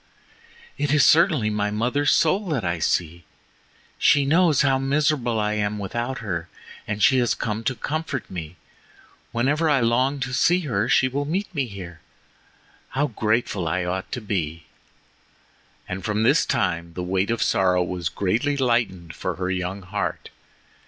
"It 0.79 0.91
is 0.91 1.05
certainly 1.05 1.51
my 1.51 1.69
mother's 1.69 2.09
soul 2.11 2.47
that 2.47 2.65
I 2.65 2.79
see. 2.79 3.23
She 3.99 4.25
knows 4.25 4.63
how 4.63 4.79
miserable 4.79 5.39
I 5.39 5.53
am 5.53 5.77
without 5.77 6.17
her 6.25 6.49
and 6.87 7.03
she 7.03 7.19
has 7.19 7.35
come 7.35 7.63
to 7.65 7.75
comfort 7.75 8.27
me. 8.27 8.55
Whenever 9.31 9.69
I 9.69 9.79
long 9.81 10.19
to 10.21 10.33
see 10.33 10.61
her 10.61 10.89
she 10.89 11.07
will 11.07 11.25
meet 11.25 11.53
me 11.53 11.67
here; 11.67 11.99
how 12.89 13.09
grateful 13.09 13.67
I 13.67 13.85
ought 13.85 14.11
to 14.13 14.21
be!" 14.21 14.65
And 15.87 16.03
from 16.03 16.23
this 16.23 16.47
time 16.47 16.95
the 16.95 17.03
weight 17.03 17.29
of 17.29 17.43
sorrow 17.43 17.83
was 17.83 18.09
greatly 18.09 18.57
lightened 18.57 19.13
for 19.13 19.35
her 19.35 19.51
young 19.51 19.83
heart. 19.83 20.31